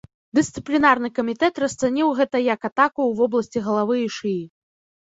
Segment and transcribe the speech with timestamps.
[0.37, 4.39] Дысцыплінарны камітэт расцаніў гэта як атаку ў вобласці галавы і шыі.